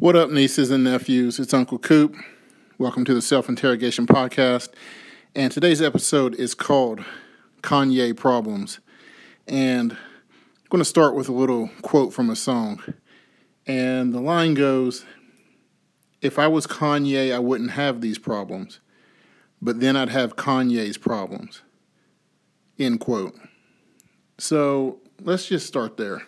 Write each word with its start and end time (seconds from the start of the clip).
What 0.00 0.14
up, 0.14 0.30
nieces 0.30 0.70
and 0.70 0.84
nephews? 0.84 1.40
It's 1.40 1.52
Uncle 1.52 1.80
Coop. 1.80 2.14
Welcome 2.78 3.04
to 3.06 3.14
the 3.14 3.20
Self 3.20 3.48
Interrogation 3.48 4.06
Podcast. 4.06 4.68
And 5.34 5.50
today's 5.50 5.82
episode 5.82 6.36
is 6.36 6.54
called 6.54 7.04
Kanye 7.62 8.16
Problems. 8.16 8.78
And 9.48 9.94
I'm 9.94 10.68
going 10.70 10.78
to 10.78 10.84
start 10.84 11.16
with 11.16 11.28
a 11.28 11.32
little 11.32 11.70
quote 11.82 12.12
from 12.12 12.30
a 12.30 12.36
song. 12.36 12.80
And 13.66 14.14
the 14.14 14.20
line 14.20 14.54
goes 14.54 15.04
If 16.22 16.38
I 16.38 16.46
was 16.46 16.68
Kanye, 16.68 17.34
I 17.34 17.40
wouldn't 17.40 17.72
have 17.72 18.00
these 18.00 18.20
problems, 18.20 18.78
but 19.60 19.80
then 19.80 19.96
I'd 19.96 20.10
have 20.10 20.36
Kanye's 20.36 20.96
problems. 20.96 21.62
End 22.78 23.00
quote. 23.00 23.34
So 24.38 25.00
let's 25.20 25.48
just 25.48 25.66
start 25.66 25.96
there. 25.96 26.22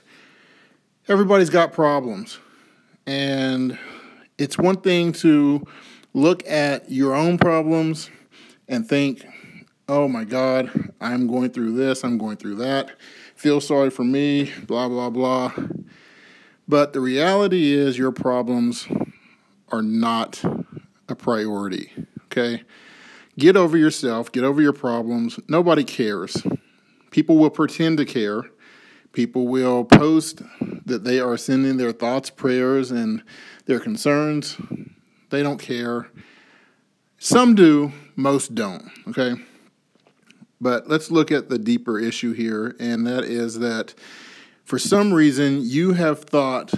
Everybody's 1.07 1.51
got 1.51 1.73
problems. 1.73 2.41
And 3.07 3.79
it's 4.39 4.59
one 4.59 4.77
thing 4.81 5.13
to 5.15 5.67
look 6.15 6.47
at 6.47 6.91
your 6.91 7.15
own 7.15 7.39
problems 7.39 8.11
and 8.69 8.89
think, 8.89 9.27
oh 9.89 10.07
my 10.09 10.25
God, 10.25 10.93
I'm 11.01 11.27
going 11.27 11.51
through 11.51 11.73
this, 11.73 12.05
I'm 12.05 12.19
going 12.19 12.37
through 12.37 12.57
that, 12.57 12.93
feel 13.35 13.61
sorry 13.61 13.91
for 13.91 14.05
me, 14.05 14.53
blah, 14.67 14.89
blah, 14.89 15.11
blah. 15.11 15.53
But 16.69 16.93
the 16.93 17.01
reality 17.01 17.73
is, 17.73 17.99
your 17.99 18.13
problems 18.13 18.87
are 19.73 19.83
not 19.83 20.43
a 21.09 21.17
priority, 21.17 21.93
okay? 22.27 22.63
Get 23.39 23.57
over 23.57 23.77
yourself, 23.77 24.31
get 24.31 24.45
over 24.45 24.63
your 24.63 24.73
problems. 24.73 25.41
Nobody 25.49 25.83
cares. 25.83 26.43
People 27.11 27.39
will 27.39 27.51
pretend 27.51 27.99
to 27.99 28.05
care. 28.05 28.45
People 29.13 29.49
will 29.49 29.85
post 29.85 30.43
that 30.91 31.05
they 31.05 31.19
are 31.19 31.37
sending 31.37 31.79
their 31.79 31.93
thoughts, 31.93 32.29
prayers, 32.29 32.91
and 32.91 33.23
their 33.65 33.81
concerns. 33.81 34.57
They 35.31 35.43
don't 35.43 35.59
care. 35.59 36.09
Some 37.19 37.55
do, 37.55 37.93
most 38.17 38.55
don't, 38.55 38.91
okay? 39.09 39.35
But 40.61 40.89
let's 40.89 41.11
look 41.11 41.33
at 41.33 41.49
the 41.49 41.59
deeper 41.59 41.99
issue 41.99 42.33
here, 42.33 42.77
and 42.79 43.07
that 43.07 43.25
is 43.25 43.59
that 43.61 43.95
for 44.65 44.79
some 44.79 45.13
reason 45.13 45.61
you 45.63 45.95
have 45.95 46.25
thought 46.25 46.73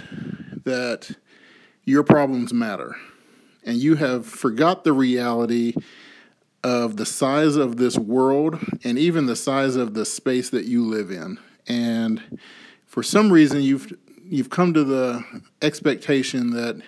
that 0.63 1.17
your 1.83 2.03
problems 2.03 2.53
matter, 2.53 2.95
and 3.65 3.77
you 3.77 3.95
have 3.95 4.25
forgot 4.25 4.83
the 4.83 4.93
reality 4.93 5.73
of 6.63 6.95
the 6.95 7.05
size 7.05 7.55
of 7.55 7.75
this 7.75 7.97
world 7.97 8.57
and 8.83 8.97
even 8.97 9.25
the 9.25 9.35
size 9.35 9.75
of 9.75 9.93
the 9.93 10.05
space 10.05 10.49
that 10.49 10.65
you 10.65 10.85
live 10.85 11.11
in. 11.11 11.37
And 11.67 12.39
for 12.85 13.03
some 13.03 13.31
reason 13.31 13.61
you've 13.61 13.91
you've 14.33 14.49
come 14.49 14.73
to 14.73 14.83
the 14.83 15.23
expectation 15.61 16.49
that 16.49 16.81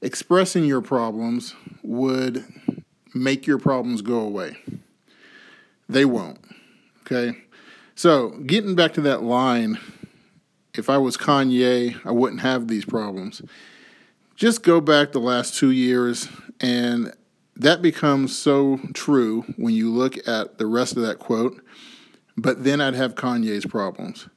expressing 0.00 0.64
your 0.64 0.80
problems 0.80 1.56
would 1.82 2.44
make 3.12 3.48
your 3.48 3.58
problems 3.58 4.00
go 4.00 4.20
away. 4.20 4.56
They 5.88 6.04
won't. 6.04 6.38
Okay? 7.00 7.36
So, 7.96 8.28
getting 8.46 8.76
back 8.76 8.92
to 8.92 9.00
that 9.00 9.24
line, 9.24 9.80
if 10.72 10.88
I 10.88 10.98
was 10.98 11.16
Kanye, 11.16 12.00
I 12.06 12.12
wouldn't 12.12 12.42
have 12.42 12.68
these 12.68 12.84
problems. 12.84 13.42
Just 14.36 14.62
go 14.62 14.80
back 14.80 15.10
the 15.10 15.18
last 15.18 15.58
two 15.58 15.72
years, 15.72 16.28
and 16.60 17.12
that 17.56 17.82
becomes 17.82 18.38
so 18.38 18.78
true 18.94 19.42
when 19.56 19.74
you 19.74 19.92
look 19.92 20.16
at 20.28 20.58
the 20.58 20.66
rest 20.66 20.96
of 20.96 21.02
that 21.02 21.18
quote. 21.18 21.60
But 22.36 22.62
then 22.62 22.80
I'd 22.80 22.94
have 22.94 23.16
Kanye's 23.16 23.66
problems. 23.66 24.28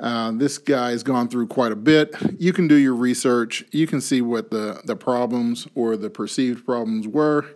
Uh, 0.00 0.30
this 0.32 0.58
guy 0.58 0.90
has 0.90 1.02
gone 1.02 1.28
through 1.28 1.48
quite 1.48 1.72
a 1.72 1.76
bit. 1.76 2.14
You 2.38 2.52
can 2.52 2.68
do 2.68 2.76
your 2.76 2.94
research. 2.94 3.64
You 3.72 3.86
can 3.86 4.00
see 4.00 4.22
what 4.22 4.50
the, 4.50 4.80
the 4.84 4.94
problems 4.94 5.66
or 5.74 5.96
the 5.96 6.08
perceived 6.08 6.64
problems 6.64 7.08
were. 7.08 7.46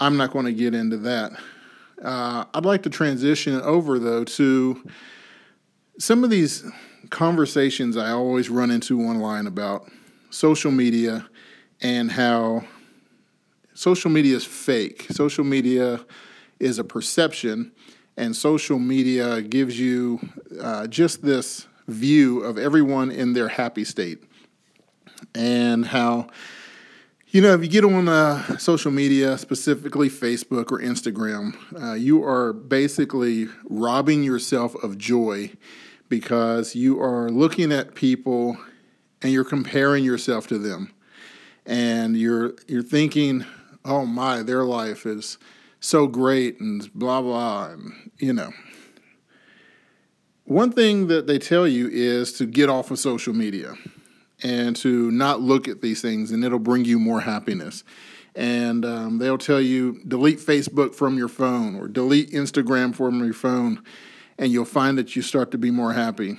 I'm 0.00 0.16
not 0.16 0.32
going 0.32 0.46
to 0.46 0.52
get 0.52 0.74
into 0.74 0.96
that. 0.98 1.32
Uh, 2.02 2.44
I'd 2.54 2.64
like 2.64 2.82
to 2.84 2.90
transition 2.90 3.60
over, 3.60 3.98
though, 3.98 4.24
to 4.24 4.82
some 5.98 6.24
of 6.24 6.30
these 6.30 6.64
conversations 7.10 7.96
I 7.96 8.10
always 8.10 8.50
run 8.50 8.70
into 8.70 9.00
online 9.02 9.46
about 9.46 9.88
social 10.30 10.70
media 10.70 11.28
and 11.80 12.10
how 12.10 12.64
social 13.74 14.10
media 14.10 14.36
is 14.36 14.44
fake. 14.44 15.06
Social 15.10 15.44
media 15.44 16.04
is 16.58 16.78
a 16.78 16.84
perception 16.84 17.72
and 18.16 18.36
social 18.36 18.78
media 18.78 19.40
gives 19.40 19.78
you 19.78 20.20
uh, 20.60 20.86
just 20.86 21.22
this 21.22 21.66
view 21.88 22.42
of 22.42 22.58
everyone 22.58 23.10
in 23.10 23.32
their 23.32 23.48
happy 23.48 23.84
state 23.84 24.22
and 25.34 25.86
how 25.86 26.28
you 27.28 27.40
know 27.40 27.52
if 27.52 27.62
you 27.62 27.68
get 27.68 27.84
on 27.84 28.08
uh, 28.08 28.56
social 28.58 28.90
media 28.90 29.36
specifically 29.36 30.08
facebook 30.08 30.70
or 30.70 30.78
instagram 30.78 31.56
uh, 31.82 31.94
you 31.94 32.24
are 32.24 32.52
basically 32.52 33.48
robbing 33.64 34.22
yourself 34.22 34.74
of 34.82 34.96
joy 34.96 35.50
because 36.10 36.74
you 36.74 37.00
are 37.00 37.30
looking 37.30 37.72
at 37.72 37.94
people 37.94 38.58
and 39.22 39.32
you're 39.32 39.44
comparing 39.44 40.04
yourself 40.04 40.46
to 40.48 40.58
them. 40.58 40.92
And 41.64 42.16
you're 42.16 42.54
you're 42.66 42.82
thinking 42.82 43.46
oh 43.84 44.04
my 44.04 44.42
their 44.42 44.64
life 44.64 45.06
is 45.06 45.38
so 45.78 46.06
great 46.06 46.60
and 46.60 46.92
blah 46.94 47.22
blah 47.22 47.68
and 47.68 48.10
you 48.18 48.32
know 48.32 48.50
one 50.50 50.72
thing 50.72 51.06
that 51.06 51.28
they 51.28 51.38
tell 51.38 51.66
you 51.66 51.88
is 51.88 52.32
to 52.32 52.44
get 52.44 52.68
off 52.68 52.90
of 52.90 52.98
social 52.98 53.32
media 53.32 53.74
and 54.42 54.74
to 54.74 55.10
not 55.12 55.40
look 55.40 55.68
at 55.68 55.80
these 55.80 56.02
things 56.02 56.32
and 56.32 56.44
it'll 56.44 56.58
bring 56.58 56.84
you 56.84 56.98
more 56.98 57.20
happiness. 57.20 57.84
And 58.34 58.84
um, 58.84 59.18
they'll 59.18 59.38
tell 59.38 59.60
you 59.60 60.00
delete 60.08 60.40
facebook 60.40 60.94
from 60.94 61.16
your 61.16 61.28
phone 61.28 61.76
or 61.76 61.86
delete 61.86 62.30
instagram 62.30 62.94
from 62.94 63.22
your 63.22 63.32
phone 63.32 63.80
and 64.38 64.50
you'll 64.50 64.64
find 64.64 64.98
that 64.98 65.14
you 65.14 65.22
start 65.22 65.52
to 65.52 65.58
be 65.58 65.70
more 65.70 65.92
happy. 65.92 66.36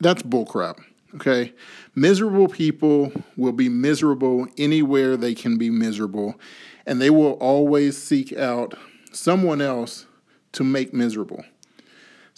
That's 0.00 0.22
bullcrap 0.22 0.78
okay? 1.16 1.52
Miserable 1.96 2.48
people 2.48 3.12
will 3.36 3.52
be 3.52 3.68
miserable 3.68 4.46
anywhere 4.56 5.16
they 5.16 5.34
can 5.34 5.58
be 5.58 5.68
miserable 5.68 6.38
and 6.86 7.00
they 7.00 7.10
will 7.10 7.32
always 7.32 8.00
seek 8.00 8.32
out 8.36 8.74
someone 9.10 9.60
else 9.60 10.06
to 10.52 10.62
make 10.62 10.94
miserable. 10.94 11.44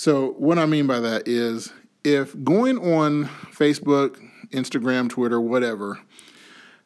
So, 0.00 0.30
what 0.38 0.58
I 0.58 0.64
mean 0.64 0.86
by 0.86 0.98
that 1.00 1.28
is 1.28 1.74
if 2.04 2.34
going 2.42 2.78
on 2.78 3.26
Facebook, 3.52 4.16
Instagram, 4.48 5.10
Twitter, 5.10 5.38
whatever, 5.38 6.00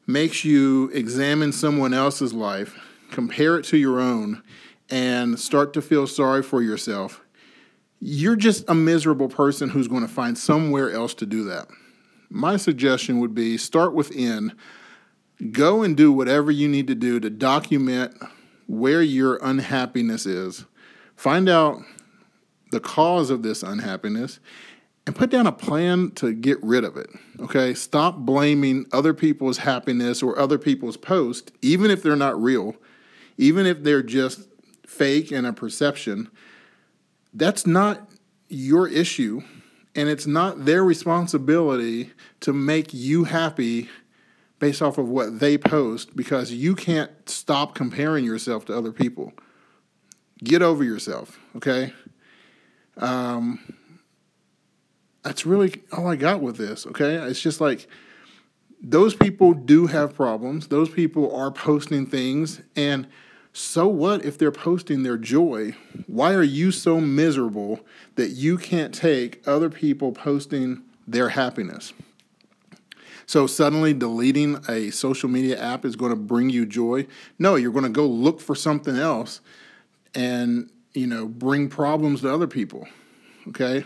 makes 0.04 0.44
you 0.44 0.90
examine 0.92 1.52
someone 1.52 1.94
else's 1.94 2.32
life, 2.32 2.76
compare 3.12 3.56
it 3.56 3.66
to 3.66 3.76
your 3.76 4.00
own, 4.00 4.42
and 4.90 5.38
start 5.38 5.74
to 5.74 5.80
feel 5.80 6.08
sorry 6.08 6.42
for 6.42 6.60
yourself, 6.60 7.20
you're 8.00 8.34
just 8.34 8.68
a 8.68 8.74
miserable 8.74 9.28
person 9.28 9.68
who's 9.68 9.86
going 9.86 10.02
to 10.02 10.12
find 10.12 10.36
somewhere 10.36 10.90
else 10.90 11.14
to 11.14 11.24
do 11.24 11.44
that. 11.44 11.68
My 12.30 12.56
suggestion 12.56 13.20
would 13.20 13.32
be 13.32 13.56
start 13.58 13.94
within 13.94 14.56
Go 15.52 15.84
and 15.84 15.96
do 15.96 16.10
whatever 16.10 16.50
you 16.50 16.66
need 16.66 16.88
to 16.88 16.96
do 16.96 17.20
to 17.20 17.30
document 17.30 18.12
where 18.66 19.02
your 19.02 19.38
unhappiness 19.40 20.26
is. 20.26 20.64
Find 21.14 21.48
out 21.48 21.80
the 22.74 22.80
cause 22.80 23.30
of 23.30 23.42
this 23.42 23.62
unhappiness 23.62 24.40
and 25.06 25.14
put 25.14 25.30
down 25.30 25.46
a 25.46 25.52
plan 25.52 26.10
to 26.12 26.32
get 26.32 26.62
rid 26.62 26.84
of 26.84 26.96
it. 26.96 27.08
Okay? 27.40 27.72
Stop 27.72 28.18
blaming 28.18 28.86
other 28.92 29.14
people's 29.14 29.58
happiness 29.58 30.22
or 30.22 30.38
other 30.38 30.58
people's 30.58 30.96
posts, 30.96 31.52
even 31.62 31.90
if 31.90 32.02
they're 32.02 32.16
not 32.16 32.40
real, 32.40 32.74
even 33.38 33.64
if 33.66 33.82
they're 33.82 34.02
just 34.02 34.48
fake 34.86 35.30
and 35.30 35.46
a 35.46 35.52
perception. 35.52 36.30
That's 37.32 37.66
not 37.66 38.08
your 38.48 38.88
issue, 38.88 39.42
and 39.94 40.08
it's 40.08 40.26
not 40.26 40.64
their 40.64 40.84
responsibility 40.84 42.12
to 42.40 42.52
make 42.52 42.92
you 42.92 43.24
happy 43.24 43.88
based 44.58 44.80
off 44.80 44.98
of 44.98 45.08
what 45.08 45.40
they 45.40 45.58
post 45.58 46.16
because 46.16 46.52
you 46.52 46.74
can't 46.74 47.10
stop 47.28 47.74
comparing 47.74 48.24
yourself 48.24 48.64
to 48.64 48.76
other 48.76 48.92
people. 48.92 49.32
Get 50.42 50.62
over 50.62 50.82
yourself, 50.82 51.38
okay? 51.56 51.92
Um, 52.96 53.58
that's 55.22 55.46
really 55.46 55.82
all 55.92 56.06
I 56.06 56.16
got 56.16 56.40
with 56.40 56.56
this, 56.56 56.86
okay? 56.86 57.14
It's 57.14 57.40
just 57.40 57.60
like 57.60 57.88
those 58.80 59.14
people 59.14 59.54
do 59.54 59.86
have 59.86 60.14
problems. 60.14 60.68
Those 60.68 60.90
people 60.90 61.34
are 61.34 61.50
posting 61.50 62.06
things. 62.06 62.60
And 62.76 63.08
so 63.52 63.88
what 63.88 64.24
if 64.24 64.36
they're 64.36 64.52
posting 64.52 65.02
their 65.02 65.16
joy? 65.16 65.74
Why 66.06 66.34
are 66.34 66.42
you 66.42 66.70
so 66.70 67.00
miserable 67.00 67.80
that 68.16 68.30
you 68.30 68.58
can't 68.58 68.94
take 68.94 69.46
other 69.48 69.70
people 69.70 70.12
posting 70.12 70.82
their 71.06 71.30
happiness? 71.30 71.94
So 73.26 73.46
suddenly 73.46 73.94
deleting 73.94 74.62
a 74.68 74.90
social 74.90 75.30
media 75.30 75.58
app 75.58 75.86
is 75.86 75.96
going 75.96 76.10
to 76.10 76.16
bring 76.16 76.50
you 76.50 76.66
joy. 76.66 77.06
No, 77.38 77.54
you're 77.54 77.72
going 77.72 77.84
to 77.84 77.90
go 77.90 78.06
look 78.06 78.40
for 78.40 78.54
something 78.54 78.96
else 78.96 79.40
and, 80.14 80.70
you 80.94 81.06
know, 81.06 81.26
bring 81.26 81.68
problems 81.68 82.22
to 82.22 82.32
other 82.32 82.46
people. 82.46 82.86
Okay? 83.48 83.84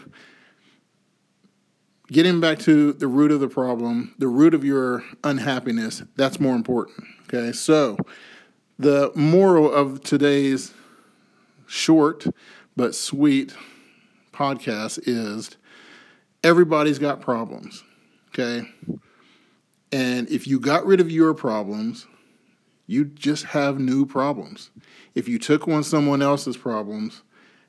getting 2.11 2.41
back 2.41 2.59
to 2.59 2.93
the 2.95 3.07
root 3.07 3.31
of 3.31 3.41
the 3.41 3.49
problem, 3.49 4.15
the 4.19 4.29
root 4.29 4.55
of 4.55 4.65
your 4.65 5.05
unhappiness, 5.25 6.03
that's 6.17 6.41
more 6.41 6.55
important. 6.55 7.07
Okay, 7.25 7.53
so 7.53 7.97
the 8.79 9.13
moral 9.15 9.73
of 9.73 10.03
today's 10.03 10.73
short 11.67 12.27
but 12.77 12.95
sweet 12.95 13.55
podcast 14.33 15.01
is 15.05 15.51
everybody's 16.43 16.99
got 16.99 17.21
problems. 17.21 17.85
Okay, 18.29 18.69
and 19.93 20.29
if 20.31 20.47
you 20.47 20.61
got 20.61 20.87
rid 20.87 21.01
of 21.01 21.11
your 21.11 21.35
problems, 21.35 22.07
you 22.89 23.05
just 23.05 23.45
have 23.45 23.79
new 23.79 24.07
problems. 24.07 24.71
If 25.15 25.29
you 25.29 25.39
took 25.39 25.69
on 25.69 25.85
someone 25.85 26.23
else's 26.23 26.57
problems, 26.57 27.23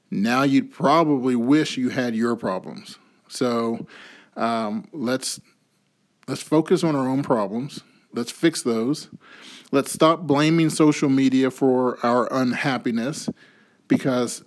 now 0.09 0.43
you'd 0.43 0.71
probably 0.71 1.35
wish 1.35 1.77
you 1.77 1.89
had 1.89 2.15
your 2.15 2.35
problems. 2.35 2.97
So 3.27 3.85
um, 4.35 4.87
let's 4.93 5.39
let's 6.27 6.41
focus 6.41 6.83
on 6.83 6.95
our 6.95 7.07
own 7.07 7.21
problems. 7.21 7.81
Let's 8.13 8.31
fix 8.31 8.63
those. 8.63 9.09
Let's 9.71 9.91
stop 9.91 10.21
blaming 10.21 10.69
social 10.69 11.09
media 11.09 11.51
for 11.51 12.03
our 12.03 12.27
unhappiness 12.33 13.29
because 13.87 14.43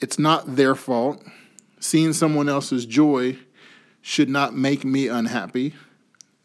it's 0.00 0.18
not 0.18 0.56
their 0.56 0.74
fault. 0.74 1.24
Seeing 1.78 2.12
someone 2.12 2.48
else's 2.48 2.84
joy 2.84 3.38
should 4.02 4.28
not 4.28 4.54
make 4.54 4.84
me 4.84 5.06
unhappy. 5.06 5.74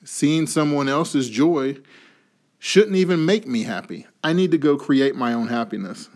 Seeing 0.04 0.46
someone 0.46 0.88
else's 0.88 1.28
joy 1.28 1.78
shouldn't 2.64 2.96
even 2.96 3.26
make 3.26 3.46
me 3.46 3.64
happy. 3.64 4.08
I 4.24 4.32
need 4.32 4.52
to 4.52 4.58
go 4.58 4.78
create 4.78 5.18
my 5.18 5.34
own 5.34 5.50
happiness. 5.50 6.08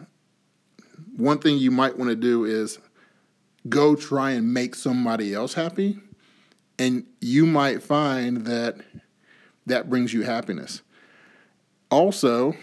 One 1.18 1.40
thing 1.40 1.58
you 1.58 1.72
might 1.72 1.98
want 1.98 2.10
to 2.10 2.16
do 2.16 2.46
is 2.46 2.80
go 3.68 3.96
try 3.96 4.32
and 4.32 4.54
make 4.54 4.74
somebody 4.74 5.34
else 5.34 5.56
happy, 5.56 6.00
and 6.80 7.06
you 7.20 7.46
might 7.46 7.84
find 7.84 8.46
that 8.46 8.78
that 9.66 9.90
brings 9.90 10.14
you 10.14 10.22
happiness. 10.22 10.84
Also, 11.92 12.54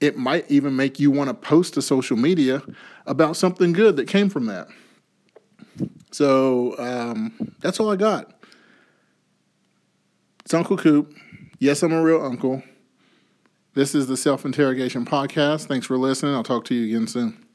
it 0.00 0.16
might 0.16 0.50
even 0.50 0.74
make 0.74 0.98
you 0.98 1.10
want 1.10 1.28
to 1.28 1.34
post 1.34 1.74
to 1.74 1.82
social 1.82 2.16
media 2.16 2.62
about 3.04 3.36
something 3.36 3.74
good 3.74 3.96
that 3.96 4.08
came 4.08 4.30
from 4.30 4.46
that. 4.46 4.66
So 6.10 6.74
um, 6.78 7.52
that's 7.60 7.80
all 7.80 7.90
I 7.92 7.96
got. 7.96 8.32
It's 10.42 10.54
Uncle 10.54 10.78
Coop. 10.78 11.14
Yes, 11.58 11.82
I'm 11.82 11.92
a 11.92 12.02
real 12.02 12.24
uncle. 12.24 12.62
This 13.76 13.94
is 13.94 14.06
the 14.06 14.16
Self 14.16 14.46
Interrogation 14.46 15.04
Podcast. 15.04 15.66
Thanks 15.66 15.84
for 15.84 15.98
listening. 15.98 16.34
I'll 16.34 16.42
talk 16.42 16.64
to 16.64 16.74
you 16.74 16.96
again 16.96 17.06
soon. 17.06 17.45